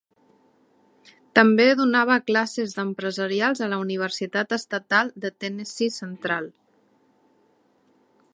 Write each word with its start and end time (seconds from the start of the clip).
També 1.39 1.67
donava 1.81 2.15
classes 2.29 2.73
d'Empresarials 2.79 3.63
a 3.67 3.69
la 3.75 3.79
Universitat 3.83 4.57
Estatal 4.59 5.15
de 5.27 5.35
Tennessee 5.45 5.95
Central. 6.01 6.53